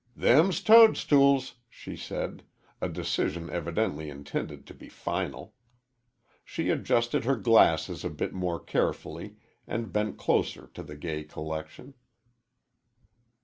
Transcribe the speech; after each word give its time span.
"Them's 0.15 0.63
tudstools!" 0.63 1.57
she 1.69 1.95
said 1.95 2.41
a 2.81 2.89
decision 2.89 3.51
evidently 3.51 4.09
intended 4.09 4.65
to 4.65 4.73
be 4.73 4.89
final. 4.89 5.53
She 6.43 6.71
adjusted 6.71 7.23
her 7.23 7.35
glasses 7.35 8.03
a 8.03 8.09
bit 8.09 8.33
more 8.33 8.59
carefully 8.59 9.35
and 9.67 9.93
bent 9.93 10.17
closer 10.17 10.71
to 10.73 10.81
the 10.81 10.95
gay 10.95 11.23
collection. 11.23 11.93